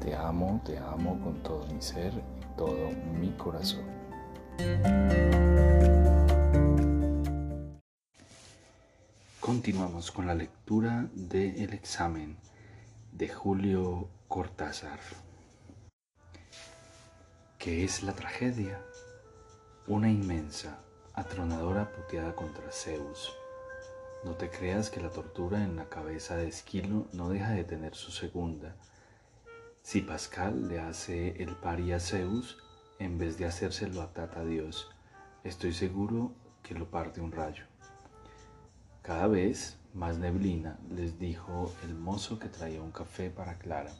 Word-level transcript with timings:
Te 0.00 0.14
amo, 0.14 0.60
te 0.64 0.78
amo 0.78 1.20
con 1.20 1.42
todo 1.42 1.66
mi 1.66 1.82
ser 1.82 2.12
y 2.14 2.56
todo 2.56 2.90
mi 3.18 3.30
corazón. 3.32 3.84
Continuamos 9.40 10.10
con 10.10 10.26
la 10.26 10.34
lectura 10.34 11.08
del 11.12 11.72
examen 11.72 12.36
de 13.12 13.28
Julio 13.28 14.08
Cortázar. 14.28 15.00
¿Qué 17.58 17.84
es 17.84 18.02
la 18.02 18.12
tragedia? 18.12 18.80
Una 19.86 20.10
inmensa, 20.10 20.78
atronadora 21.14 21.90
puteada 21.90 22.34
contra 22.34 22.70
Zeus 22.70 23.32
no 24.24 24.34
te 24.34 24.50
creas 24.50 24.90
que 24.90 25.00
la 25.00 25.10
tortura 25.10 25.62
en 25.62 25.76
la 25.76 25.88
cabeza 25.88 26.36
de 26.36 26.48
Esquilo 26.48 27.06
no 27.12 27.28
deja 27.28 27.50
de 27.50 27.62
tener 27.62 27.94
su 27.94 28.10
segunda. 28.10 28.74
Si 29.88 30.02
Pascal 30.02 30.68
le 30.68 30.80
hace 30.80 31.42
el 31.42 31.56
pari 31.56 31.92
a 31.92 31.98
Zeus, 31.98 32.58
en 32.98 33.16
vez 33.16 33.38
de 33.38 33.46
hacérselo 33.46 34.02
a 34.02 34.12
Tata 34.12 34.44
Dios, 34.44 34.90
estoy 35.44 35.72
seguro 35.72 36.30
que 36.62 36.74
lo 36.74 36.90
parte 36.90 37.22
un 37.22 37.32
rayo. 37.32 37.64
Cada 39.00 39.28
vez 39.28 39.78
más 39.94 40.18
neblina, 40.18 40.78
les 40.90 41.18
dijo 41.18 41.72
el 41.84 41.94
mozo 41.94 42.38
que 42.38 42.50
traía 42.50 42.82
un 42.82 42.90
café 42.90 43.30
para 43.30 43.56
Clara. 43.56 43.90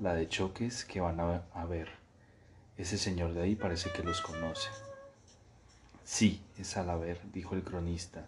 La 0.00 0.14
de 0.14 0.28
choques 0.28 0.84
que 0.84 1.00
van 1.00 1.20
a 1.20 1.64
ver. 1.66 1.90
Ese 2.76 2.98
señor 2.98 3.34
de 3.34 3.42
ahí 3.42 3.54
parece 3.54 3.92
que 3.92 4.02
los 4.02 4.20
conoce. 4.20 4.68
Sí, 6.02 6.42
es 6.58 6.76
Alaver, 6.76 7.20
dijo 7.32 7.54
el 7.54 7.62
cronista 7.62 8.26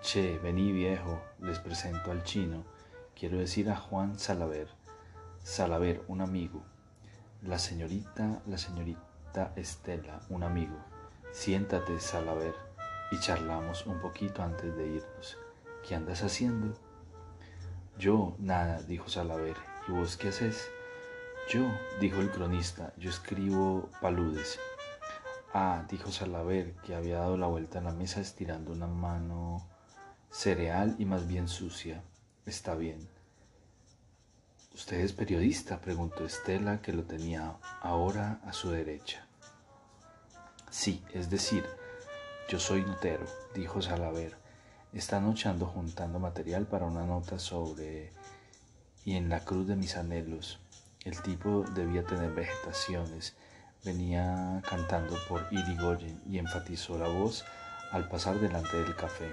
Che, 0.00 0.38
vení 0.38 0.72
viejo, 0.72 1.20
les 1.40 1.58
presento 1.58 2.10
al 2.10 2.24
chino, 2.24 2.64
quiero 3.14 3.36
decir 3.36 3.68
a 3.68 3.76
Juan 3.76 4.18
Salaver. 4.18 4.79
Salaver, 5.42 6.04
un 6.06 6.20
amigo. 6.20 6.62
La 7.42 7.58
señorita, 7.58 8.42
la 8.46 8.58
señorita 8.58 9.52
Estela, 9.56 10.20
un 10.28 10.42
amigo. 10.42 10.76
Siéntate, 11.32 11.98
Salaver, 11.98 12.54
y 13.10 13.18
charlamos 13.18 13.86
un 13.86 14.00
poquito 14.00 14.42
antes 14.42 14.76
de 14.76 14.86
irnos. 14.86 15.38
¿Qué 15.86 15.94
andas 15.94 16.22
haciendo? 16.22 16.74
Yo, 17.98 18.36
nada, 18.38 18.82
dijo 18.82 19.08
Salaver. 19.08 19.56
¿Y 19.88 19.92
vos 19.92 20.18
qué 20.18 20.28
haces? 20.28 20.68
Yo, 21.48 21.62
dijo 22.00 22.20
el 22.20 22.30
cronista, 22.30 22.92
yo 22.98 23.08
escribo 23.08 23.88
paludes. 24.02 24.60
Ah, 25.54 25.84
dijo 25.88 26.12
Salaver, 26.12 26.74
que 26.84 26.94
había 26.94 27.18
dado 27.18 27.38
la 27.38 27.46
vuelta 27.46 27.78
en 27.78 27.84
la 27.84 27.92
mesa 27.92 28.20
estirando 28.20 28.72
una 28.72 28.86
mano 28.86 29.66
cereal 30.30 30.94
y 30.98 31.06
más 31.06 31.26
bien 31.26 31.48
sucia. 31.48 32.04
Está 32.44 32.74
bien. 32.74 33.08
¿Usted 34.80 35.00
es 35.00 35.12
periodista? 35.12 35.78
preguntó 35.78 36.24
Estela, 36.24 36.80
que 36.80 36.94
lo 36.94 37.02
tenía 37.02 37.54
ahora 37.82 38.40
a 38.46 38.54
su 38.54 38.70
derecha. 38.70 39.26
Sí, 40.70 41.04
es 41.12 41.28
decir, 41.28 41.66
yo 42.48 42.58
soy 42.58 42.80
notero, 42.80 43.26
dijo 43.54 43.82
Salaver. 43.82 44.38
Esta 44.94 45.20
noche 45.20 45.50
ando 45.50 45.66
juntando 45.66 46.18
material 46.18 46.64
para 46.66 46.86
una 46.86 47.04
nota 47.04 47.38
sobre... 47.38 48.10
Y 49.04 49.16
en 49.16 49.28
la 49.28 49.44
cruz 49.44 49.68
de 49.68 49.76
mis 49.76 49.98
anhelos. 49.98 50.60
El 51.04 51.20
tipo 51.20 51.62
debía 51.74 52.02
tener 52.04 52.32
vegetaciones. 52.32 53.36
Venía 53.84 54.62
cantando 54.66 55.14
por 55.28 55.46
Irigoyen 55.50 56.22
y 56.26 56.38
enfatizó 56.38 56.98
la 56.98 57.08
voz 57.08 57.44
al 57.92 58.08
pasar 58.08 58.40
delante 58.40 58.78
del 58.78 58.96
café. 58.96 59.30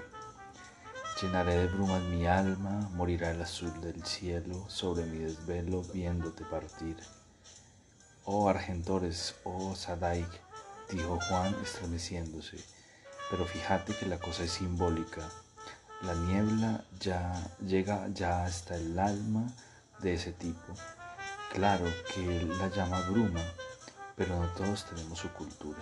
Llenaré 1.20 1.56
de 1.56 1.66
brumas 1.66 2.00
mi 2.02 2.28
alma, 2.28 2.88
morirá 2.94 3.32
el 3.32 3.42
azul 3.42 3.72
del 3.80 4.04
cielo 4.04 4.64
sobre 4.68 5.04
mi 5.04 5.18
desvelo 5.18 5.82
viéndote 5.82 6.44
partir. 6.44 6.96
Oh 8.24 8.48
Argentores, 8.48 9.34
oh 9.42 9.74
Sadaik, 9.74 10.28
dijo 10.92 11.18
Juan 11.28 11.56
estremeciéndose, 11.60 12.58
pero 13.30 13.44
fíjate 13.46 13.96
que 13.96 14.06
la 14.06 14.20
cosa 14.20 14.44
es 14.44 14.52
simbólica. 14.52 15.28
La 16.02 16.14
niebla 16.14 16.84
ya 17.00 17.34
llega 17.66 18.06
ya 18.14 18.44
hasta 18.44 18.76
el 18.76 18.96
alma 18.96 19.42
de 19.98 20.14
ese 20.14 20.30
tipo. 20.30 20.72
Claro 21.52 21.86
que 22.14 22.38
él 22.38 22.58
la 22.58 22.68
llama 22.68 23.00
bruma, 23.10 23.42
pero 24.14 24.38
no 24.38 24.46
todos 24.52 24.84
tenemos 24.84 25.18
su 25.18 25.30
cultura. 25.30 25.80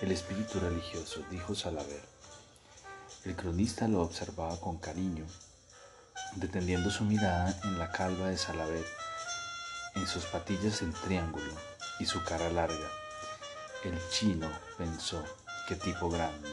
El 0.00 0.10
espíritu 0.10 0.58
religioso, 0.58 1.22
dijo 1.30 1.54
Salaver. 1.54 2.17
El 3.24 3.34
cronista 3.34 3.88
lo 3.88 4.02
observaba 4.02 4.58
con 4.60 4.78
cariño, 4.78 5.26
deteniendo 6.36 6.88
su 6.88 7.04
mirada 7.04 7.58
en 7.64 7.78
la 7.78 7.90
calva 7.90 8.28
de 8.28 8.38
Salaver, 8.38 8.86
en 9.96 10.06
sus 10.06 10.24
patillas 10.26 10.82
en 10.82 10.92
triángulo 10.92 11.52
y 11.98 12.06
su 12.06 12.22
cara 12.22 12.48
larga. 12.50 12.88
El 13.84 13.98
chino 14.10 14.48
pensó, 14.76 15.22
qué 15.66 15.74
tipo 15.74 16.08
grande. 16.08 16.48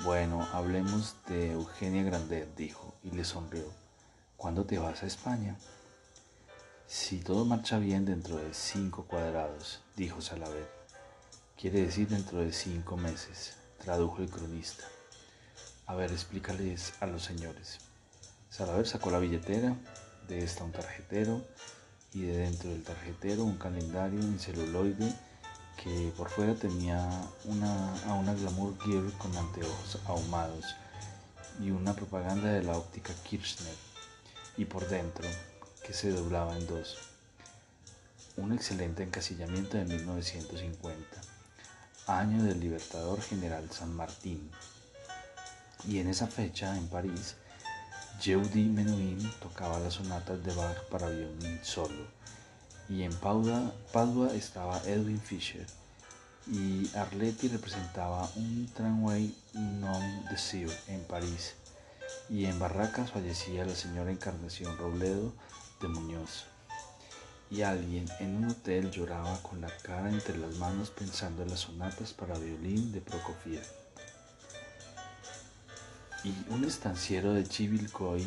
Bueno, 0.00 0.48
hablemos 0.52 1.16
de 1.28 1.52
Eugenia 1.52 2.02
Grandet, 2.02 2.56
dijo, 2.56 2.94
y 3.02 3.10
le 3.10 3.24
sonrió. 3.24 3.70
¿Cuándo 4.36 4.64
te 4.64 4.78
vas 4.78 5.02
a 5.02 5.06
España? 5.06 5.56
Si 6.86 7.18
todo 7.18 7.44
marcha 7.44 7.78
bien 7.78 8.04
dentro 8.06 8.36
de 8.36 8.54
cinco 8.54 9.04
cuadrados, 9.04 9.80
dijo 9.94 10.22
Salaver. 10.22 10.70
Quiere 11.56 11.82
decir 11.82 12.08
dentro 12.08 12.38
de 12.38 12.52
cinco 12.52 12.96
meses, 12.96 13.56
tradujo 13.78 14.22
el 14.22 14.30
cronista. 14.30 14.84
A 15.86 15.94
ver, 15.94 16.10
explícales 16.10 16.94
a 17.00 17.06
los 17.06 17.22
señores. 17.22 17.78
Salaver 18.50 18.88
sacó 18.88 19.10
la 19.10 19.20
billetera, 19.20 19.76
de 20.26 20.42
esta 20.42 20.64
un 20.64 20.72
tarjetero 20.72 21.44
y 22.12 22.22
de 22.22 22.38
dentro 22.38 22.70
del 22.70 22.82
tarjetero 22.82 23.44
un 23.44 23.56
calendario 23.56 24.18
en 24.18 24.40
celuloide 24.40 25.14
que 25.76 26.12
por 26.16 26.28
fuera 26.28 26.54
tenía 26.54 27.08
una, 27.44 27.94
a 28.04 28.14
una 28.14 28.34
glamour 28.34 28.76
gear 28.80 29.04
con 29.18 29.36
anteojos 29.36 29.98
ahumados 30.06 30.64
y 31.60 31.70
una 31.70 31.94
propaganda 31.94 32.48
de 32.48 32.62
la 32.62 32.76
óptica 32.76 33.12
Kirchner 33.22 33.74
y 34.56 34.64
por 34.64 34.88
dentro 34.88 35.28
que 35.84 35.92
se 35.92 36.10
doblaba 36.10 36.56
en 36.56 36.66
dos. 36.66 36.98
Un 38.36 38.52
excelente 38.52 39.02
encasillamiento 39.02 39.76
de 39.76 39.84
1950, 39.84 41.20
año 42.08 42.42
del 42.42 42.58
Libertador 42.58 43.20
General 43.22 43.70
San 43.70 43.94
Martín. 43.94 44.50
Y 45.84 45.98
en 45.98 46.08
esa 46.08 46.26
fecha, 46.26 46.76
en 46.76 46.88
París, 46.88 47.36
Yehudi 48.20 48.64
Menuhin 48.64 49.30
tocaba 49.40 49.78
las 49.78 49.94
sonatas 49.94 50.42
de 50.42 50.54
Bach 50.54 50.82
para 50.90 51.08
violín 51.08 51.60
solo. 51.62 52.06
Y 52.88 53.02
en 53.02 53.14
Padua, 53.14 53.72
estaba 54.34 54.80
Edwin 54.86 55.20
Fischer. 55.20 55.66
Y 56.46 56.88
Arletti 56.96 57.48
representaba 57.48 58.30
un 58.36 58.70
tramway 58.74 59.34
non 59.52 60.24
desir 60.30 60.70
en 60.88 61.04
París. 61.04 61.54
Y 62.30 62.46
en 62.46 62.58
Barracas 62.58 63.10
fallecía 63.10 63.66
la 63.66 63.74
señora 63.74 64.10
Encarnación 64.10 64.78
Robledo 64.78 65.32
de 65.80 65.88
Muñoz. 65.88 66.46
Y 67.50 67.62
alguien 67.62 68.06
en 68.18 68.36
un 68.36 68.50
hotel 68.50 68.90
lloraba 68.90 69.40
con 69.42 69.60
la 69.60 69.70
cara 69.82 70.08
entre 70.08 70.38
las 70.38 70.54
manos 70.56 70.90
pensando 70.90 71.42
en 71.42 71.50
las 71.50 71.60
sonatas 71.60 72.12
para 72.12 72.38
violín 72.38 72.92
de 72.92 73.00
Prokofiev 73.00 73.85
y 76.24 76.34
un 76.50 76.64
estanciero 76.64 77.32
de 77.32 77.44
Chivilcoy 77.44 78.26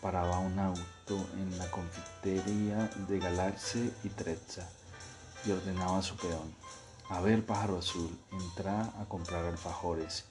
paraba 0.00 0.38
un 0.38 0.58
auto 0.58 1.26
en 1.34 1.58
la 1.58 1.70
confitería 1.70 2.90
de 3.08 3.18
Galarse 3.18 3.90
y 4.02 4.08
Trezza 4.08 4.68
y 5.46 5.50
ordenaba 5.50 5.98
a 5.98 6.02
su 6.02 6.16
peón, 6.16 6.54
a 7.08 7.20
ver 7.20 7.44
pájaro 7.44 7.78
azul, 7.78 8.18
entra 8.32 8.92
a 9.00 9.04
comprar 9.08 9.44
alfajores, 9.44 10.24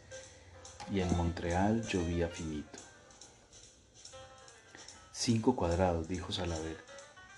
y 0.92 1.02
en 1.02 1.16
Montreal 1.16 1.88
llovía 1.88 2.28
finito. 2.28 2.80
Cinco 5.12 5.56
cuadrados, 5.56 6.08
dijo 6.08 6.32
Salaver, 6.32 6.84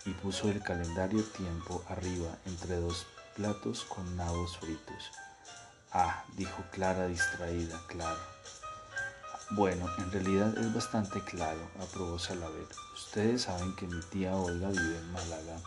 y 0.06 0.12
puso 0.12 0.50
el 0.50 0.62
calendario 0.62 1.24
tiempo 1.24 1.84
arriba 1.90 2.38
entre 2.46 2.78
dos 2.78 3.06
platos 3.36 3.84
con 3.84 4.16
nabos 4.16 4.58
fritos. 4.58 5.12
Ah, 5.92 6.24
dijo 6.36 6.64
Clara 6.72 7.08
distraída, 7.08 7.80
claro. 7.88 8.20
Bueno, 9.52 9.88
en 10.00 10.12
realidad 10.12 10.58
es 10.58 10.74
bastante 10.74 11.22
claro, 11.22 11.60
aprobó 11.80 12.18
Salaver. 12.18 12.68
Ustedes 12.96 13.44
saben 13.44 13.76
que 13.76 13.86
mi 13.86 14.02
tía 14.02 14.36
Olga 14.36 14.70
vive 14.70 14.98
en 14.98 15.12
Málaga. 15.12 15.60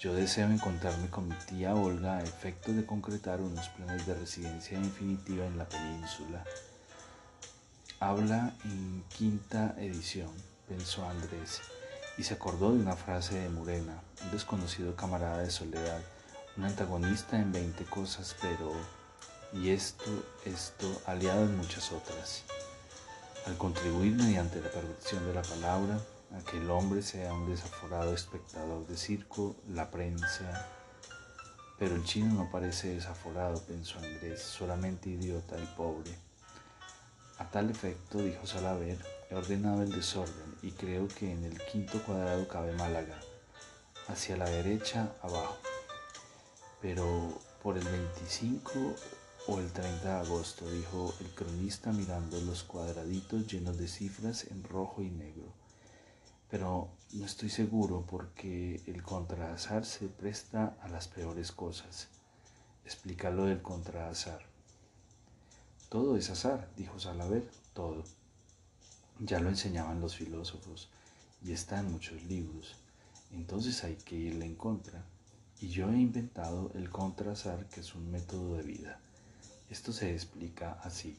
Yo 0.00 0.12
deseo 0.12 0.48
encontrarme 0.50 1.08
con 1.08 1.28
mi 1.28 1.36
tía 1.46 1.76
Olga 1.76 2.18
a 2.18 2.24
efecto 2.24 2.72
de 2.72 2.84
concretar 2.84 3.40
unos 3.40 3.68
planes 3.68 4.06
de 4.08 4.14
residencia 4.14 4.80
definitiva 4.80 5.46
en 5.46 5.56
la 5.56 5.68
península. 5.68 6.44
Habla 8.00 8.56
en 8.64 9.04
quinta 9.16 9.76
edición, 9.78 10.32
pensó 10.68 11.08
Andrés, 11.08 11.60
y 12.18 12.24
se 12.24 12.34
acordó 12.34 12.72
de 12.72 12.80
una 12.80 12.96
frase 12.96 13.38
de 13.38 13.48
Murena, 13.48 14.02
un 14.24 14.32
desconocido 14.32 14.96
camarada 14.96 15.38
de 15.38 15.50
Soledad, 15.52 16.02
un 16.56 16.64
antagonista 16.64 17.38
en 17.38 17.52
veinte 17.52 17.84
cosas, 17.84 18.34
pero... 18.42 18.72
y 19.52 19.70
esto, 19.70 20.10
esto, 20.44 21.02
aliado 21.06 21.44
en 21.44 21.56
muchas 21.56 21.92
otras. 21.92 22.42
Al 23.46 23.56
contribuir 23.56 24.16
mediante 24.16 24.60
la 24.60 24.70
perfección 24.70 25.24
de 25.24 25.32
la 25.32 25.42
palabra, 25.42 26.00
a 26.32 26.50
que 26.50 26.58
el 26.58 26.68
hombre 26.68 27.00
sea 27.00 27.32
un 27.32 27.48
desaforado 27.48 28.12
espectador 28.12 28.86
de 28.86 28.96
circo, 28.96 29.56
la 29.68 29.90
prensa... 29.90 30.66
Pero 31.78 31.94
el 31.94 32.04
chino 32.04 32.32
no 32.32 32.50
parece 32.50 32.94
desaforado, 32.94 33.62
pensó 33.62 33.98
Andrés, 33.98 34.40
solamente 34.40 35.10
idiota 35.10 35.56
y 35.58 35.66
pobre. 35.76 36.10
A 37.38 37.50
tal 37.50 37.70
efecto, 37.70 38.18
dijo 38.18 38.46
Salaver, 38.46 38.98
he 39.30 39.34
ordenado 39.34 39.82
el 39.82 39.92
desorden 39.92 40.56
y 40.62 40.72
creo 40.72 41.06
que 41.06 41.30
en 41.30 41.44
el 41.44 41.60
quinto 41.66 42.02
cuadrado 42.02 42.48
cabe 42.48 42.72
Málaga, 42.72 43.20
hacia 44.08 44.38
la 44.38 44.48
derecha 44.48 45.12
abajo. 45.22 45.58
Pero 46.80 47.04
por 47.62 47.76
el 47.76 47.84
25 47.84 48.94
o 49.48 49.60
el 49.60 49.70
30 49.72 50.02
de 50.02 50.26
agosto, 50.26 50.68
dijo 50.70 51.14
el 51.20 51.28
cronista 51.28 51.92
mirando 51.92 52.40
los 52.40 52.64
cuadraditos 52.64 53.46
llenos 53.46 53.78
de 53.78 53.86
cifras 53.86 54.44
en 54.50 54.64
rojo 54.64 55.02
y 55.02 55.10
negro. 55.10 55.52
Pero 56.50 56.88
no 57.12 57.24
estoy 57.24 57.50
seguro 57.50 58.04
porque 58.08 58.82
el 58.86 59.02
contraazar 59.02 59.84
se 59.84 60.08
presta 60.08 60.76
a 60.80 60.88
las 60.88 61.06
peores 61.06 61.52
cosas. 61.52 62.08
Explica 62.84 63.30
lo 63.30 63.44
del 63.44 63.62
contraazar. 63.62 64.42
Todo 65.88 66.16
es 66.16 66.30
azar, 66.30 66.68
dijo 66.76 66.98
Salaver, 66.98 67.48
todo. 67.72 68.02
Ya 69.20 69.38
lo 69.38 69.48
enseñaban 69.48 70.00
los 70.00 70.16
filósofos 70.16 70.88
y 71.42 71.52
está 71.52 71.78
en 71.78 71.92
muchos 71.92 72.22
libros. 72.24 72.76
Entonces 73.30 73.84
hay 73.84 73.94
que 73.96 74.16
irle 74.16 74.46
en 74.46 74.56
contra. 74.56 75.04
Y 75.60 75.68
yo 75.68 75.90
he 75.90 75.98
inventado 75.98 76.70
el 76.74 76.90
contraazar, 76.90 77.66
que 77.66 77.80
es 77.80 77.94
un 77.94 78.10
método 78.10 78.56
de 78.56 78.62
vida. 78.62 79.00
Esto 79.70 79.92
se 79.92 80.12
explica 80.12 80.78
así. 80.82 81.16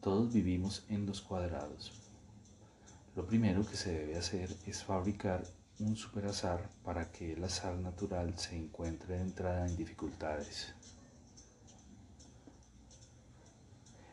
Todos 0.00 0.32
vivimos 0.32 0.84
en 0.88 1.04
los 1.06 1.20
cuadrados. 1.20 1.92
Lo 3.16 3.26
primero 3.26 3.66
que 3.66 3.76
se 3.76 3.92
debe 3.92 4.16
hacer 4.16 4.56
es 4.66 4.84
fabricar 4.84 5.44
un 5.80 5.96
superazar 5.96 6.70
para 6.84 7.10
que 7.10 7.32
el 7.32 7.42
azar 7.42 7.74
natural 7.76 8.38
se 8.38 8.56
encuentre 8.56 9.16
de 9.16 9.22
entrada 9.22 9.66
en 9.66 9.76
dificultades. 9.76 10.74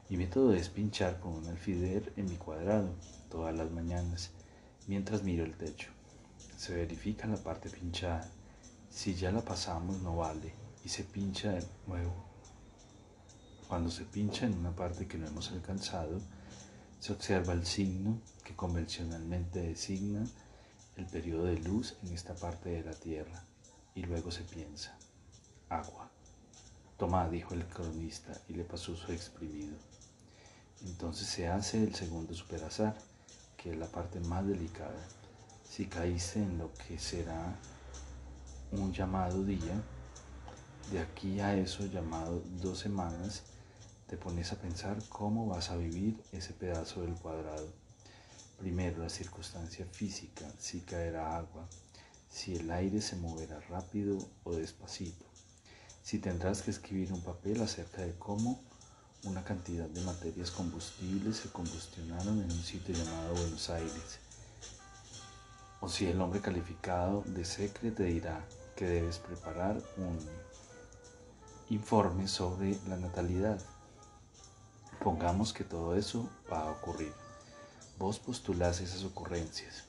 Mi 0.10 0.18
método 0.18 0.54
es 0.54 0.70
pinchar 0.70 1.20
con 1.20 1.34
un 1.34 1.48
alfiler 1.48 2.14
en 2.16 2.30
mi 2.30 2.38
cuadrado 2.38 2.96
todas 3.30 3.56
las 3.56 3.70
mañanas 3.72 4.32
mientras 4.88 5.24
miro 5.24 5.44
el 5.44 5.56
techo. 5.58 5.90
Se 6.58 6.74
verifica 6.74 7.28
la 7.28 7.38
parte 7.38 7.70
pinchada. 7.70 8.32
Si 8.90 9.14
ya 9.14 9.32
la 9.32 9.42
pasamos 9.42 10.02
no 10.02 10.16
vale 10.16 10.54
y 10.84 10.90
se 10.90 11.04
pincha 11.04 11.52
de 11.52 11.68
nuevo. 11.86 12.27
Cuando 13.68 13.92
se 13.92 14.06
pincha 14.06 14.46
en 14.46 14.58
una 14.58 14.74
parte 14.74 15.08
que 15.08 15.18
no 15.18 15.28
hemos 15.28 15.52
alcanzado, 15.52 16.22
se 17.00 17.12
observa 17.12 17.52
el 17.52 17.66
signo 17.66 18.22
que 18.44 18.56
convencionalmente 18.56 19.62
designa 19.62 20.26
el 20.96 21.06
periodo 21.06 21.46
de 21.46 21.60
luz 21.60 21.96
en 22.04 22.14
esta 22.14 22.34
parte 22.34 22.70
de 22.70 22.84
la 22.84 22.94
Tierra 22.94 23.44
y 23.94 24.04
luego 24.04 24.32
se 24.32 24.44
piensa, 24.44 24.98
agua. 25.70 26.10
Toma, 26.98 27.28
dijo 27.30 27.54
el 27.54 27.66
cronista 27.66 28.32
y 28.48 28.54
le 28.54 28.64
pasó 28.64 28.96
su 28.96 29.12
exprimido. 29.12 29.76
Entonces 30.86 31.28
se 31.28 31.48
hace 31.48 31.84
el 31.84 31.94
segundo 31.94 32.34
superazar, 32.34 32.98
que 33.58 33.72
es 33.72 33.78
la 33.78 33.88
parte 33.88 34.20
más 34.22 34.48
delicada. 34.48 35.08
Si 35.70 35.88
caíste 35.88 36.42
en 36.42 36.58
lo 36.58 36.72
que 36.74 36.98
será 36.98 37.56
un 38.72 38.94
llamado 38.94 39.44
día, 39.44 39.84
de 40.92 41.00
aquí 41.00 41.42
a 41.42 41.56
eso 41.56 41.86
llamado 41.86 42.42
dos 42.62 42.80
semanas, 42.80 43.44
te 44.08 44.18
pones 44.18 44.52
a 44.54 44.56
pensar 44.56 44.98
cómo 45.10 45.48
vas 45.48 45.70
a 45.70 45.78
vivir 45.78 46.22
ese 46.32 46.54
pedazo 46.54 47.02
del 47.02 47.16
cuadrado. 47.16 47.68
Primero 48.58 49.04
la 49.04 49.10
circunstancia 49.10 49.86
física, 49.86 50.50
si 50.58 50.80
caerá 50.82 51.38
agua, 51.38 51.68
si 52.30 52.56
el 52.56 52.72
aire 52.72 53.02
se 53.02 53.16
moverá 53.18 53.60
rápido 53.70 54.18
o 54.44 54.54
despacito, 54.54 55.26
si 56.04 56.20
tendrás 56.20 56.62
que 56.62 56.72
escribir 56.72 57.12
un 57.12 57.22
papel 57.22 57.62
acerca 57.62 58.02
de 58.02 58.18
cómo 58.18 58.62
una 59.24 59.44
cantidad 59.44 59.88
de 59.90 60.02
materias 60.02 60.52
combustibles 60.52 61.38
se 61.38 61.50
combustionaron 61.50 62.40
en 62.40 62.52
un 62.52 62.64
sitio 62.64 62.96
llamado 62.96 63.34
Buenos 63.34 63.70
Aires. 63.70 64.20
O 65.82 65.90
si 65.90 66.08
el 66.08 66.22
hombre 66.22 66.40
calificado 66.40 67.24
de 67.28 67.44
secre 67.44 67.92
te 67.92 68.04
dirá 68.06 68.46
que 68.76 68.86
debes 68.86 69.18
preparar 69.18 69.82
un 69.98 70.18
informe 71.70 72.28
sobre 72.28 72.78
la 72.88 72.96
natalidad. 72.96 73.60
Pongamos 75.04 75.54
que 75.54 75.64
todo 75.64 75.96
eso 75.96 76.30
va 76.52 76.62
a 76.62 76.72
ocurrir. 76.72 77.14
Vos 77.98 78.20
postulás 78.20 78.82
esas 78.82 79.04
ocurrencias. 79.04 79.84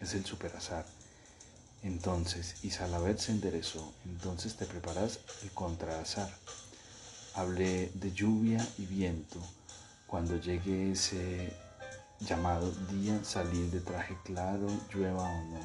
Es 0.00 0.14
el 0.14 0.24
superazar. 0.24 0.86
Entonces, 1.82 2.56
y 2.62 2.70
Salavet 2.70 3.18
se 3.18 3.32
enderezó. 3.32 3.92
Entonces 4.04 4.56
te 4.56 4.66
preparas 4.66 5.20
el 5.42 5.50
contraazar 5.52 6.30
Hablé 7.36 7.90
de 7.94 8.12
lluvia 8.12 8.64
y 8.78 8.86
viento. 8.86 9.40
Cuando 10.06 10.36
llegue 10.36 10.92
ese 10.92 11.52
llamado 12.20 12.70
día, 12.88 13.24
salir 13.24 13.72
de 13.72 13.80
traje 13.80 14.16
claro, 14.22 14.68
llueva 14.94 15.24
o 15.24 15.44
no. 15.46 15.58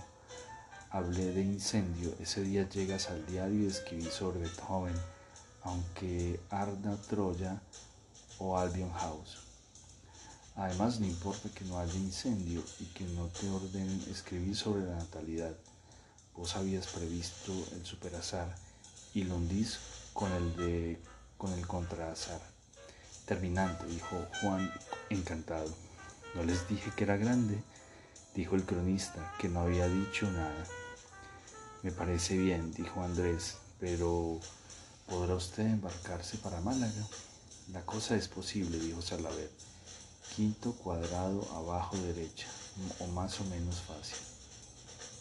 Hablé 0.89 1.31
de 1.31 1.41
incendio. 1.41 2.11
Ese 2.19 2.41
día 2.41 2.67
llegas 2.67 3.11
al 3.11 3.23
diario 3.27 3.65
y 3.65 3.67
escribí 3.67 4.09
sobre 4.09 4.39
Beethoven, 4.39 4.95
aunque 5.61 6.39
arda 6.49 6.97
Troya 7.07 7.61
o 8.39 8.57
Albion 8.57 8.91
House. 8.93 9.37
Además, 10.55 10.99
no 10.99 11.05
importa 11.05 11.49
que 11.49 11.63
no 11.65 11.79
haya 11.79 11.95
incendio 11.95 12.63
y 12.79 12.85
que 12.85 13.05
no 13.05 13.27
te 13.27 13.49
ordenen 13.49 14.03
escribir 14.11 14.55
sobre 14.55 14.83
la 14.83 14.97
natalidad. 14.97 15.55
Vos 16.35 16.55
habías 16.55 16.87
previsto 16.87 17.53
el 17.73 17.85
superazar 17.85 18.53
y 19.13 19.23
lo 19.23 19.35
hundís 19.35 19.79
con 20.13 20.31
el 20.31 20.55
de 20.55 20.99
con 21.37 21.53
el 21.53 21.65
contraazar. 21.65 22.41
Terminante, 23.25 23.85
dijo 23.85 24.17
Juan 24.41 24.69
encantado. 25.09 25.73
No 26.35 26.43
les 26.43 26.67
dije 26.67 26.91
que 26.95 27.05
era 27.05 27.15
grande, 27.15 27.63
dijo 28.35 28.55
el 28.55 28.65
cronista, 28.65 29.33
que 29.39 29.47
no 29.47 29.61
había 29.61 29.87
dicho 29.87 30.29
nada. 30.29 30.65
Me 31.81 31.91
parece 31.91 32.37
bien, 32.37 32.73
dijo 32.73 33.01
Andrés, 33.01 33.55
pero 33.79 34.39
¿podrá 35.07 35.35
usted 35.35 35.65
embarcarse 35.65 36.37
para 36.37 36.59
Málaga? 36.59 37.07
La 37.73 37.85
cosa 37.85 38.15
es 38.15 38.27
posible, 38.27 38.79
dijo 38.79 38.99
Salaver. 38.99 39.51
Quinto 40.35 40.73
cuadrado 40.73 41.47
abajo 41.53 41.95
derecha, 41.97 42.47
o 42.99 43.05
más 43.07 43.39
o 43.41 43.43
menos 43.45 43.75
fácil. 43.81 44.17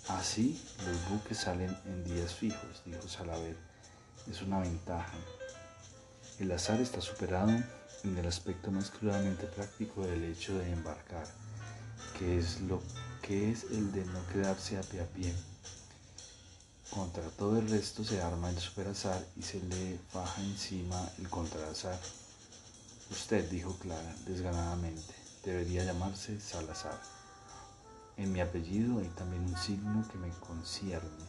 Así 0.09 0.59
los 0.87 1.11
buques 1.11 1.37
salen 1.37 1.77
en 1.85 2.05
días 2.05 2.35
fijos, 2.35 2.83
dijo 2.87 3.07
Salaver. 3.07 3.55
Es 4.31 4.41
una 4.41 4.61
ventaja. 4.61 5.13
El 6.39 6.51
azar 6.53 6.81
está 6.81 7.03
superado 7.03 7.51
en 7.51 8.17
el 8.17 8.27
aspecto 8.27 8.71
más 8.71 8.91
crudamente 8.91 9.47
práctico 9.47 10.07
del 10.07 10.25
hecho 10.25 10.57
de 10.57 10.73
embarcar, 10.73 11.27
que 12.19 12.39
es 12.39 12.63
lo 12.63 12.81
que 13.21 13.51
es 13.51 13.65
el 13.65 13.93
de 13.93 14.07
no 14.07 14.27
quedarse 14.33 14.79
a 14.79 14.83
pie 14.83 15.03
a 15.03 15.07
pie. 15.07 15.35
Contra 16.89 17.29
todo 17.29 17.59
el 17.59 17.69
resto 17.69 18.05
se 18.05 18.23
arma 18.23 18.49
el 18.49 18.59
superazar 18.59 19.23
y 19.37 19.43
se 19.43 19.61
le 19.65 20.01
baja 20.15 20.41
encima 20.41 21.11
el 21.19 21.29
contraazar. 21.29 22.01
Usted, 23.11 23.49
dijo 23.49 23.75
Clara, 23.79 24.15
desganadamente, 24.27 25.15
debería 25.43 25.83
llamarse 25.83 26.39
Salazar. 26.41 27.01
En 28.19 28.33
mi 28.33 28.41
apellido 28.43 28.99
hay 28.99 29.09
también 29.09 29.45
un 29.45 29.57
signo 29.57 30.07
que 30.13 30.19
me 30.19 30.29
concierne, 30.41 31.25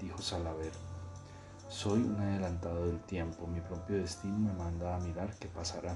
dijo 0.00 0.20
Salaver. 0.20 0.72
Soy 1.68 2.00
un 2.00 2.16
adelantado 2.16 2.88
del 2.88 3.00
tiempo, 3.02 3.46
mi 3.46 3.60
propio 3.60 3.98
destino 3.98 4.36
me 4.36 4.52
manda 4.52 4.96
a 4.96 4.98
mirar 4.98 5.32
qué 5.38 5.46
pasará. 5.46 5.94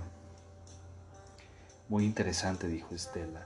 Muy 1.88 2.04
interesante, 2.04 2.68
dijo 2.68 2.94
Estela, 2.94 3.44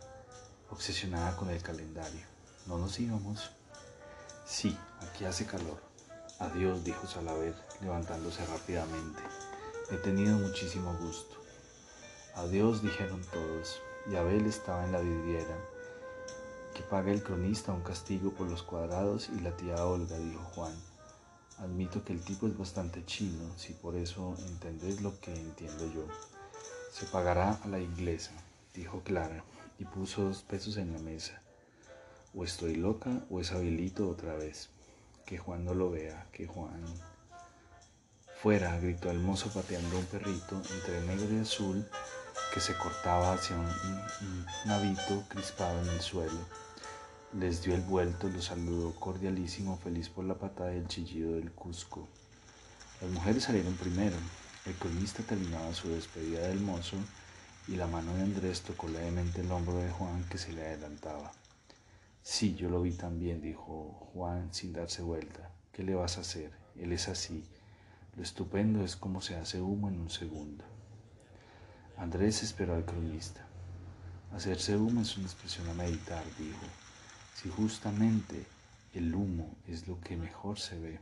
obsesionada 0.69 1.35
con 1.37 1.49
el 1.49 1.63
calendario. 1.63 2.27
¿No 2.67 2.77
nos 2.77 3.01
íbamos? 3.01 3.53
Sí, 4.45 4.77
aquí 5.01 5.25
hace 5.25 5.47
calor. 5.47 5.81
Adiós, 6.41 6.85
dijo 6.85 7.07
Salaver, 7.07 7.55
levantándose 7.81 8.45
rápidamente. 8.45 9.23
He 9.91 9.97
tenido 9.97 10.37
muchísimo 10.39 10.95
gusto. 10.99 11.40
Adiós, 12.35 12.83
dijeron 12.83 13.21
todos, 13.33 13.81
y 14.11 14.17
Abel 14.17 14.47
estaba 14.47 14.85
en 14.85 14.93
la 14.93 15.01
vidriera. 15.01 15.57
Qué 16.75 16.83
pague 16.83 17.13
el 17.13 17.23
cronista 17.23 17.73
un 17.73 17.83
castigo 17.83 18.33
por 18.33 18.49
los 18.49 18.63
cuadrados 18.63 19.29
y 19.29 19.41
la 19.41 19.57
tía 19.57 19.85
Olga, 19.85 20.17
dijo 20.17 20.43
Juan. 20.55 20.75
Admito 21.59 22.05
que 22.05 22.13
el 22.13 22.23
tipo 22.23 22.47
es 22.47 22.57
bastante 22.57 23.05
chino, 23.05 23.53
si 23.59 23.75
por 23.75 23.97
eso 23.97 24.35
entendés 24.47 25.03
lo 25.03 25.19
que 25.21 25.35
entiendo 25.35 25.93
yo. 25.93 26.07
Se 26.93 27.05
pagará 27.07 27.61
a 27.63 27.69
la 27.69 27.81
inglesa, 27.81 28.33
dijo 28.75 29.01
Clara, 29.01 29.45
y 29.79 29.85
puso 29.85 30.23
dos 30.23 30.43
pesos 30.43 30.77
en 30.77 30.93
la 30.93 30.99
mesa. 31.01 31.43
O 32.35 32.45
estoy 32.45 32.77
loca 32.77 33.11
o 33.29 33.41
es 33.41 33.53
habilito 33.53 34.09
otra 34.09 34.35
vez. 34.35 34.71
Que 35.27 35.37
Juan 35.37 35.65
no 35.65 35.75
lo 35.75 35.91
vea, 35.91 36.27
que 36.33 36.47
Juan... 36.47 36.83
Fuera, 38.41 38.79
gritó 38.81 39.11
el 39.11 39.19
mozo 39.19 39.51
pateando 39.53 39.99
un 39.99 40.07
perrito 40.07 40.63
entre 40.73 41.03
negro 41.03 41.35
y 41.35 41.41
azul 41.41 41.87
que 42.53 42.61
se 42.61 42.75
cortaba 42.75 43.33
hacia 43.33 43.57
un, 43.57 43.67
un 43.67 44.47
navito 44.65 45.25
crispado 45.29 45.81
en 45.83 45.89
el 45.89 46.01
suelo. 46.01 46.41
Les 47.33 47.63
dio 47.63 47.75
el 47.75 47.83
vuelto, 47.83 48.29
los 48.29 48.47
saludó 48.47 48.93
cordialísimo, 48.97 49.79
feliz 49.79 50.09
por 50.09 50.25
la 50.25 50.35
patada 50.35 50.75
y 50.75 50.79
el 50.79 50.89
chillido 50.89 51.33
del 51.33 51.53
Cusco. 51.53 52.09
Las 53.01 53.11
mujeres 53.11 53.45
salieron 53.45 53.75
primero. 53.75 54.17
El 54.67 54.75
cronista 54.75 55.23
terminaba 55.23 55.73
su 55.73 55.89
despedida 55.89 56.41
del 56.49 56.61
mozo 56.61 56.97
y 57.69 57.77
la 57.77 57.87
mano 57.87 58.15
de 58.15 58.23
Andrés 58.23 58.63
tocó 58.63 58.89
levemente 58.89 59.41
el 59.41 59.51
hombro 59.53 59.79
de 59.79 59.91
Juan 59.91 60.25
que 60.29 60.39
se 60.39 60.53
le 60.53 60.67
adelantaba. 60.67 61.33
Sí, 62.23 62.55
yo 62.57 62.69
lo 62.69 62.83
vi 62.83 62.93
también, 62.93 63.41
dijo 63.41 64.11
Juan 64.13 64.53
sin 64.53 64.73
darse 64.73 65.03
vuelta. 65.03 65.51
¿Qué 65.73 65.83
le 65.83 65.95
vas 65.95 66.19
a 66.19 66.23
hacer? 66.23 66.51
Él 66.77 66.93
es 66.93 67.09
así. 67.09 67.45
Lo 68.17 68.23
estupendo 68.23 68.85
es 68.85 68.97
cómo 68.97 69.23
se 69.23 69.37
hace 69.37 69.61
humo 69.61 69.89
en 69.89 70.01
un 70.01 70.11
segundo. 70.11 70.65
Andrés 72.01 72.43
esperó 72.43 72.75
al 72.75 72.87
cronista. 72.87 73.47
Hacerse 74.33 74.75
humo 74.75 75.03
es 75.03 75.19
una 75.19 75.27
expresión 75.27 75.69
a 75.69 75.75
meditar, 75.75 76.25
dijo 76.39 76.67
si 77.35 77.51
justamente 77.51 78.47
el 78.95 79.15
humo 79.15 79.55
es 79.69 79.87
lo 79.87 80.01
que 80.01 80.17
mejor 80.17 80.59
se 80.59 80.79
ve. 80.79 80.99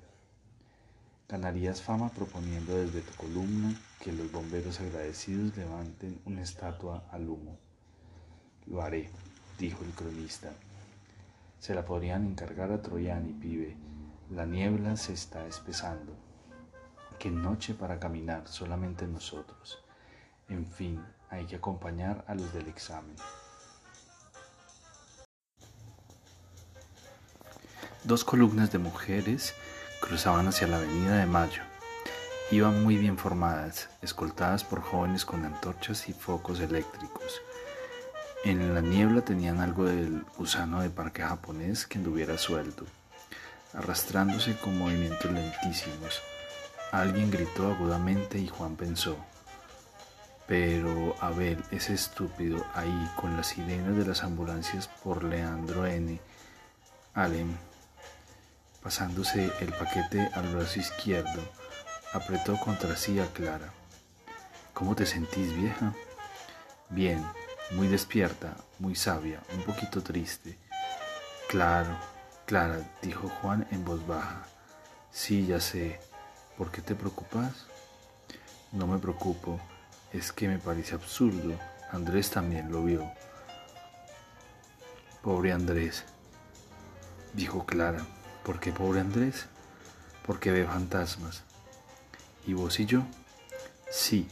Ganarías 1.29 1.83
fama 1.83 2.09
proponiendo 2.11 2.77
desde 2.77 3.01
tu 3.01 3.13
columna 3.15 3.75
que 4.01 4.13
los 4.13 4.33
bomberos 4.33 4.81
agradecidos 4.81 5.57
levanten 5.57 6.21
una 6.25 6.43
estatua 6.43 7.05
al 7.13 7.29
humo. 7.29 7.57
Lo 8.67 8.83
haré, 8.83 9.09
dijo 9.57 9.85
el 9.85 9.93
cronista. 9.93 10.51
Se 11.61 11.75
la 11.75 11.85
podrían 11.85 12.27
encargar 12.27 12.73
a 12.73 12.83
Troyani, 12.83 13.35
pibe. 13.35 13.77
La 14.31 14.47
niebla 14.47 14.97
se 14.97 15.13
está 15.13 15.47
espesando. 15.47 16.13
Qué 17.21 17.31
noche 17.31 17.75
para 17.75 18.01
caminar, 18.01 18.49
solamente 18.49 19.07
nosotros. 19.07 19.79
En 20.49 20.67
fin, 20.67 21.05
hay 21.31 21.45
que 21.47 21.57
acompañar 21.57 22.25
a 22.27 22.35
los 22.35 22.53
del 22.55 22.69
examen. 22.69 23.15
Dos 28.05 28.25
columnas 28.25 28.73
de 28.73 28.79
mujeres 28.79 29.55
cruzaban 30.01 30.49
hacia 30.49 30.67
la 30.67 30.79
avenida 30.79 31.17
de 31.19 31.27
Mayo. 31.27 31.63
Iban 32.51 32.83
muy 32.83 32.97
bien 32.97 33.19
formadas, 33.19 33.91
escoltadas 34.01 34.65
por 34.65 34.81
jóvenes 34.81 35.27
con 35.27 35.45
antorchas 35.45 36.09
y 36.09 36.15
focos 36.15 36.61
eléctricos. 36.61 37.43
En 38.45 38.75
la 38.75 38.81
niebla 38.81 39.21
tenían 39.21 39.61
algo 39.61 39.85
del 39.85 40.25
gusano 40.39 40.81
de 40.81 40.89
parque 40.89 41.23
japonés 41.23 41.87
que 41.87 41.99
anduviera 41.99 42.39
suelto, 42.39 42.87
arrastrándose 43.75 44.57
con 44.57 44.79
movimientos 44.79 45.31
lentísimos. 45.31 46.23
Alguien 46.93 47.31
gritó 47.31 47.71
agudamente 47.71 48.39
y 48.39 48.49
Juan 48.49 48.77
pensó, 48.77 49.19
pero 50.49 51.15
Abel, 51.21 51.63
ese 51.71 51.95
estúpido, 51.95 52.67
ahí 52.75 53.11
con 53.17 53.37
las 53.37 53.49
sirenas 53.49 53.97
de 53.97 54.07
las 54.07 54.25
ambulancias 54.25 54.89
por 54.89 55.23
Leandro 55.23 55.87
N. 55.87 56.19
Allen 57.15 57.69
Pasándose 58.83 59.53
el 59.61 59.73
paquete 59.73 60.31
al 60.35 60.55
brazo 60.55 60.79
izquierdo, 60.79 61.43
apretó 62.15 62.59
contra 62.61 62.97
sí 62.97 63.19
a 63.19 63.27
Clara. 63.27 63.73
¿Cómo 64.73 64.95
te 64.95 65.05
sentís, 65.05 65.55
vieja? 65.55 65.93
Bien, 66.89 67.23
muy 67.73 67.89
despierta, 67.89 68.57
muy 68.79 68.95
sabia, 68.95 69.43
un 69.53 69.63
poquito 69.65 70.03
triste. 70.03 70.57
Claro, 71.49 71.91
Clara, 72.47 72.81
dijo 73.03 73.29
Juan 73.29 73.67
en 73.73 73.85
voz 73.85 74.07
baja. 74.07 74.47
Sí, 75.11 75.47
ya 75.47 75.61
sé. 75.61 76.01
¿Por 76.57 76.71
qué 76.71 76.81
te 76.81 76.95
preocupas? 76.95 77.67
No 78.73 78.87
me 78.87 78.99
preocupo, 78.99 79.61
es 80.13 80.33
que 80.33 80.49
me 80.49 80.59
parece 80.59 80.95
absurdo. 80.95 81.59
Andrés 81.91 82.31
también 82.31 82.71
lo 82.71 82.85
vio. 82.85 83.11
Pobre 85.23 85.53
Andrés, 85.53 86.05
dijo 87.35 87.67
Clara. 87.67 88.05
¿Por 88.45 88.61
qué 88.61 88.73
pobre 88.73 89.01
Andrés? 89.01 89.47
Porque 90.27 90.51
ve 90.51 90.65
fantasmas. 90.65 91.43
¿Y 92.47 92.55
vos 92.55 92.81
y 92.81 92.87
yo? 92.87 93.03
Sí, 93.91 94.29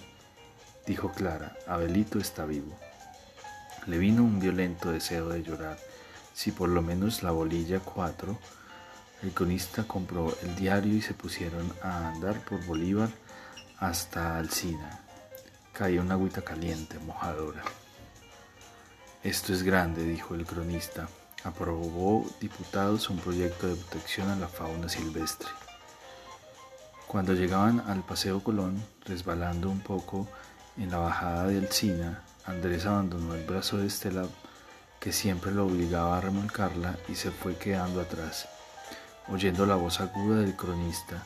dijo 0.86 1.12
Clara, 1.12 1.56
Abelito 1.66 2.18
está 2.18 2.46
vivo. 2.46 2.78
Le 3.86 3.98
vino 3.98 4.22
un 4.22 4.40
violento 4.40 4.90
deseo 4.90 5.28
de 5.28 5.42
llorar. 5.42 5.78
Si 6.34 6.52
por 6.52 6.68
lo 6.68 6.82
menos 6.82 7.22
la 7.22 7.30
bolilla 7.30 7.80
cuatro, 7.80 8.38
el 9.22 9.32
cronista 9.32 9.84
compró 9.84 10.36
el 10.42 10.56
diario 10.56 10.94
y 10.94 11.02
se 11.02 11.14
pusieron 11.14 11.72
a 11.82 12.08
andar 12.08 12.38
por 12.44 12.64
Bolívar 12.66 13.08
hasta 13.78 14.38
Alcina. 14.38 15.05
Caía 15.76 16.00
una 16.00 16.14
agüita 16.14 16.42
caliente, 16.42 16.98
mojadora. 17.00 17.62
Esto 19.22 19.52
es 19.52 19.62
grande, 19.62 20.04
dijo 20.04 20.34
el 20.34 20.46
cronista 20.46 21.08
aprobó 21.46 22.26
diputados 22.40 23.08
un 23.08 23.18
proyecto 23.18 23.68
de 23.68 23.76
protección 23.76 24.28
a 24.30 24.36
la 24.36 24.48
fauna 24.48 24.88
silvestre. 24.88 25.48
Cuando 27.06 27.34
llegaban 27.34 27.80
al 27.86 28.04
Paseo 28.04 28.42
Colón, 28.42 28.82
resbalando 29.04 29.70
un 29.70 29.78
poco 29.78 30.26
en 30.76 30.90
la 30.90 30.98
bajada 30.98 31.46
de 31.46 31.58
Alcina, 31.58 32.22
Andrés 32.44 32.84
abandonó 32.84 33.34
el 33.34 33.44
brazo 33.44 33.78
de 33.78 33.86
Estela 33.86 34.24
que 34.98 35.12
siempre 35.12 35.52
lo 35.52 35.66
obligaba 35.66 36.18
a 36.18 36.20
remolcarla 36.20 36.98
y 37.08 37.14
se 37.14 37.30
fue 37.30 37.56
quedando 37.56 38.00
atrás, 38.00 38.48
oyendo 39.28 39.66
la 39.66 39.76
voz 39.76 40.00
aguda 40.00 40.40
del 40.40 40.56
cronista 40.56 41.24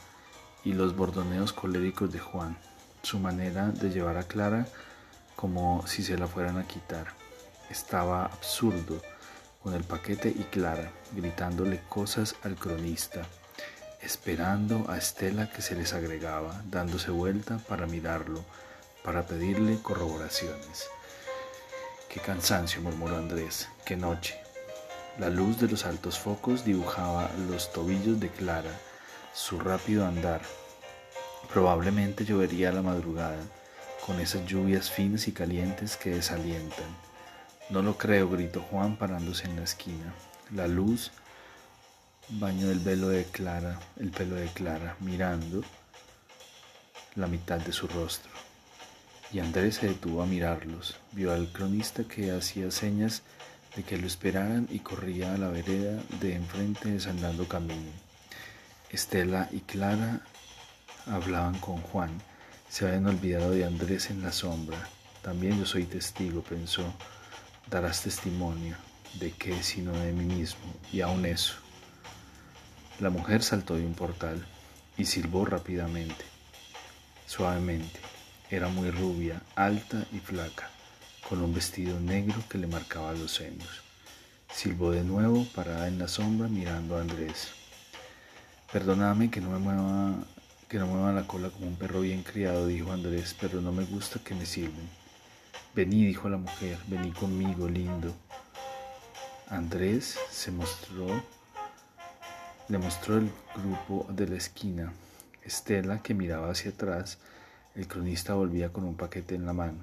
y 0.64 0.74
los 0.74 0.94
bordoneos 0.94 1.54
coléricos 1.54 2.12
de 2.12 2.18
Juan, 2.18 2.58
su 3.02 3.18
manera 3.18 3.68
de 3.68 3.90
llevar 3.90 4.16
a 4.16 4.24
Clara 4.24 4.66
como 5.36 5.86
si 5.86 6.02
se 6.02 6.18
la 6.18 6.26
fueran 6.26 6.58
a 6.58 6.66
quitar. 6.66 7.08
Estaba 7.70 8.24
absurdo 8.26 9.00
con 9.62 9.74
el 9.74 9.84
paquete 9.84 10.28
y 10.28 10.44
Clara, 10.44 10.90
gritándole 11.12 11.82
cosas 11.88 12.34
al 12.42 12.56
cronista, 12.56 13.22
esperando 14.02 14.86
a 14.88 14.98
Estela 14.98 15.50
que 15.50 15.62
se 15.62 15.76
les 15.76 15.92
agregaba, 15.92 16.62
dándose 16.70 17.10
vuelta 17.10 17.58
para 17.68 17.86
mirarlo, 17.86 18.44
para 19.04 19.26
pedirle 19.26 19.80
corroboraciones. 19.82 20.88
Qué 22.08 22.20
cansancio, 22.20 22.80
murmuró 22.80 23.16
Andrés, 23.16 23.68
qué 23.84 23.96
noche. 23.96 24.40
La 25.18 25.28
luz 25.28 25.58
de 25.58 25.68
los 25.68 25.84
altos 25.84 26.18
focos 26.18 26.64
dibujaba 26.64 27.30
los 27.48 27.72
tobillos 27.72 28.18
de 28.20 28.30
Clara, 28.30 28.72
su 29.32 29.60
rápido 29.60 30.06
andar. 30.06 30.40
Probablemente 31.48 32.24
llovería 32.24 32.68
a 32.68 32.72
la 32.72 32.82
madrugada, 32.82 33.42
con 34.04 34.20
esas 34.20 34.44
lluvias 34.46 34.90
finas 34.90 35.28
y 35.28 35.32
calientes 35.32 35.96
que 35.96 36.10
desalientan 36.10 36.86
no 37.70 37.82
lo 37.82 37.96
creo, 37.96 38.28
gritó 38.28 38.62
Juan 38.62 38.96
parándose 38.96 39.44
en 39.44 39.54
la 39.54 39.62
esquina. 39.62 40.12
La 40.52 40.66
luz 40.66 41.12
bañó 42.28 42.68
el 42.68 42.80
velo 42.80 43.08
de 43.08 43.24
Clara, 43.24 43.78
el 43.96 44.10
pelo 44.10 44.34
de 44.34 44.48
Clara, 44.48 44.96
mirando 44.98 45.62
la 47.14 47.28
mitad 47.28 47.60
de 47.60 47.72
su 47.72 47.86
rostro. 47.86 48.32
Y 49.32 49.38
Andrés 49.38 49.76
se 49.76 49.86
detuvo 49.86 50.20
a 50.20 50.26
mirarlos. 50.26 50.96
Vio 51.12 51.32
al 51.32 51.52
cronista 51.52 52.02
que 52.02 52.32
hacía 52.32 52.72
señas 52.72 53.22
de 53.76 53.84
que 53.84 53.98
lo 53.98 54.08
esperaran 54.08 54.66
y 54.68 54.80
corría 54.80 55.34
a 55.34 55.38
la 55.38 55.48
vereda 55.48 56.02
de 56.20 56.34
enfrente 56.34 56.90
desandando 56.90 57.46
camino. 57.46 57.92
Estela 58.90 59.48
y 59.52 59.60
Clara 59.60 60.22
hablaban 61.10 61.58
con 61.58 61.78
Juan. 61.78 62.10
Se 62.68 62.86
habían 62.86 63.06
olvidado 63.06 63.50
de 63.50 63.64
Andrés 63.64 64.10
en 64.10 64.22
la 64.22 64.32
sombra. 64.32 64.78
También 65.22 65.58
yo 65.58 65.66
soy 65.66 65.84
testigo, 65.84 66.42
pensó 66.42 66.84
darás 67.70 68.02
testimonio 68.02 68.76
de 69.18 69.30
que 69.32 69.62
sino 69.62 69.92
de 69.92 70.12
mí 70.12 70.24
mismo, 70.24 70.74
y 70.92 71.00
aun 71.00 71.24
eso. 71.24 71.54
La 72.98 73.10
mujer 73.10 73.42
saltó 73.42 73.76
de 73.76 73.86
un 73.86 73.94
portal 73.94 74.44
y 74.96 75.04
silbó 75.04 75.44
rápidamente, 75.44 76.24
suavemente. 77.26 78.00
Era 78.50 78.68
muy 78.68 78.90
rubia, 78.90 79.40
alta 79.54 80.04
y 80.12 80.18
flaca, 80.18 80.68
con 81.28 81.40
un 81.40 81.54
vestido 81.54 81.98
negro 82.00 82.42
que 82.48 82.58
le 82.58 82.66
marcaba 82.66 83.12
los 83.12 83.34
senos. 83.34 83.68
Silbó 84.52 84.90
de 84.90 85.04
nuevo, 85.04 85.46
parada 85.54 85.86
en 85.86 85.98
la 85.98 86.08
sombra, 86.08 86.48
mirando 86.48 86.96
a 86.96 87.02
Andrés. 87.02 87.48
Perdóname 88.72 89.30
que 89.30 89.40
no 89.40 89.50
me 89.50 89.58
mueva, 89.58 90.24
que 90.70 90.78
no 90.78 90.86
mueva 90.86 91.10
la 91.10 91.26
cola 91.26 91.50
como 91.50 91.66
un 91.66 91.74
perro 91.74 92.00
bien 92.02 92.22
criado, 92.22 92.68
dijo 92.68 92.92
Andrés, 92.92 93.34
pero 93.40 93.60
no 93.60 93.72
me 93.72 93.84
gusta 93.84 94.20
que 94.22 94.36
me 94.36 94.46
sirven. 94.46 94.88
Vení, 95.74 96.06
dijo 96.06 96.28
la 96.28 96.36
mujer, 96.36 96.78
vení 96.86 97.10
conmigo, 97.10 97.68
lindo. 97.68 98.14
Andrés 99.48 100.16
se 100.30 100.52
mostró, 100.52 101.08
le 102.68 102.78
mostró 102.78 103.16
el 103.18 103.32
grupo 103.56 104.06
de 104.10 104.28
la 104.28 104.36
esquina. 104.36 104.92
Estela, 105.42 106.04
que 106.04 106.14
miraba 106.14 106.52
hacia 106.52 106.70
atrás, 106.70 107.18
el 107.74 107.88
cronista 107.88 108.34
volvía 108.34 108.72
con 108.72 108.84
un 108.84 108.96
paquete 108.96 109.34
en 109.34 109.46
la 109.46 109.52
mano. 109.52 109.82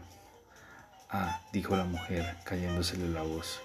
Ah, 1.09 1.41
dijo 1.51 1.75
la 1.75 1.83
mujer, 1.83 2.37
cayéndosele 2.45 3.09
la 3.09 3.23
voz. 3.23 3.59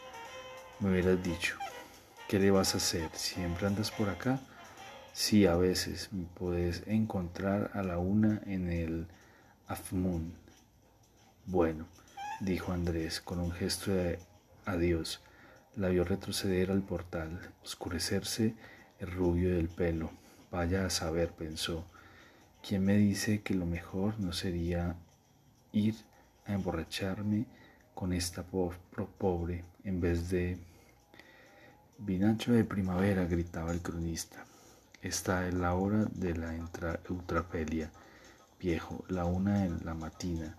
Me 0.81 0.91
hubieras 0.91 1.23
dicho. 1.23 1.57
¿Qué 2.29 2.41
le 2.41 2.51
vas 2.51 2.75
a 2.75 2.79
hacer? 2.79 3.09
¿Siempre 3.15 3.69
andas 3.69 3.93
por 3.93 4.09
acá? 4.09 4.41
Sí, 5.13 5.45
a 5.47 5.57
veces. 5.57 6.09
Puedes 6.35 6.85
encontrar 6.87 7.71
a 7.75 7.83
la 7.83 7.99
una 7.99 8.41
en 8.47 8.71
el 8.71 9.07
Afmoon. 9.69 10.33
Bueno, 11.45 11.87
dijo 12.41 12.73
Andrés 12.73 13.21
con 13.21 13.39
un 13.39 13.53
gesto 13.53 13.93
de 13.93 14.19
adiós. 14.65 15.21
La 15.77 15.89
vio 15.89 16.05
retroceder 16.05 16.71
al 16.71 16.83
portal, 16.83 17.53
oscurecerse 17.63 18.55
el 19.01 19.11
rubio 19.11 19.55
del 19.55 19.69
pelo. 19.69 20.11
Vaya 20.51 20.87
a 20.87 20.91
saber, 20.91 21.33
pensó. 21.33 21.85
¿Quién 22.67 22.85
me 22.85 22.97
dice 22.97 23.43
que 23.43 23.55
lo 23.55 23.67
mejor 23.67 24.19
no 24.19 24.33
sería 24.33 24.97
ir 25.73 25.95
a 26.47 26.55
emborracharme 26.55 27.45
con 27.95 28.15
esta 28.15 28.45
pobre 28.45 29.65
en 29.85 30.01
vez 30.01 30.31
de... 30.31 30.59
Vinacho 31.99 32.53
de 32.53 32.65
primavera, 32.65 33.27
gritaba 33.27 33.73
el 33.73 33.81
cronista. 33.81 34.45
Esta 35.03 35.49
es 35.49 35.55
la 35.55 35.75
hora 35.75 36.05
de 36.15 36.37
la 36.37 36.55
eutrapelia, 36.55 37.91
viejo, 38.61 39.05
la 39.09 39.25
una 39.25 39.67
en 39.67 39.85
la 39.85 39.95
matina. 39.95 40.57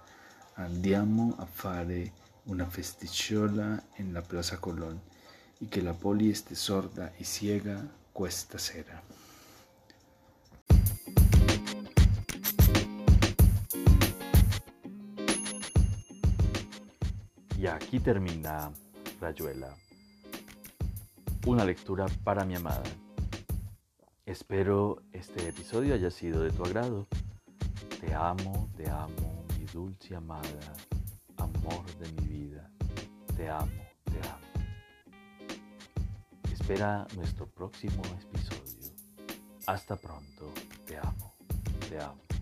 Andiamo 0.57 1.33
a 1.39 1.45
fare 1.45 2.11
una 2.47 2.65
festicciola 2.65 3.81
en 3.97 4.13
la 4.13 4.21
Plaza 4.21 4.57
Colón 4.59 5.01
y 5.61 5.67
que 5.67 5.81
la 5.81 5.93
poli 5.93 6.29
esté 6.29 6.55
sorda 6.55 7.13
y 7.17 7.23
ciega 7.23 7.87
cuesta 8.11 8.59
sera. 8.59 9.01
Y 17.57 17.65
aquí 17.65 18.01
termina 18.01 18.73
Rayuela. 19.21 19.73
Una 21.45 21.63
lectura 21.63 22.07
para 22.25 22.43
mi 22.43 22.55
amada. 22.55 22.83
Espero 24.25 25.03
este 25.11 25.49
episodio 25.49 25.93
haya 25.93 26.09
sido 26.09 26.43
de 26.43 26.51
tu 26.51 26.63
agrado. 26.63 27.05
Te 27.99 28.13
amo, 28.13 28.69
te 28.77 28.89
amo, 28.89 29.45
mi 29.59 29.65
dulce 29.65 30.15
amada, 30.15 30.73
amor 31.35 31.85
de 31.99 32.09
mi 32.21 32.27
vida. 32.29 32.71
Te 33.35 33.49
amo, 33.49 33.83
te 34.05 34.19
amo. 34.29 34.65
Espera 36.53 37.05
nuestro 37.17 37.47
próximo 37.47 38.01
episodio. 38.21 38.95
Hasta 39.67 39.97
pronto, 39.97 40.53
te 40.85 40.97
amo, 40.97 41.33
te 41.89 41.99
amo. 41.99 42.32